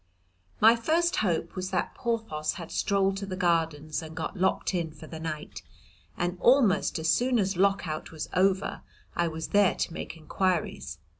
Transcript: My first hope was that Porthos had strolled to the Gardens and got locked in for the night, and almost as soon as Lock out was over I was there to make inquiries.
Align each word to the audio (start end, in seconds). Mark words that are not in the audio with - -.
My 0.59 0.75
first 0.75 1.17
hope 1.17 1.55
was 1.55 1.69
that 1.69 1.93
Porthos 1.93 2.53
had 2.53 2.71
strolled 2.71 3.17
to 3.17 3.27
the 3.27 3.35
Gardens 3.35 4.01
and 4.01 4.15
got 4.15 4.35
locked 4.35 4.73
in 4.73 4.89
for 4.89 5.05
the 5.05 5.19
night, 5.19 5.61
and 6.17 6.39
almost 6.39 6.97
as 6.97 7.07
soon 7.07 7.37
as 7.37 7.55
Lock 7.55 7.87
out 7.87 8.11
was 8.11 8.27
over 8.33 8.81
I 9.15 9.27
was 9.27 9.49
there 9.49 9.75
to 9.75 9.93
make 9.93 10.17
inquiries. 10.17 10.97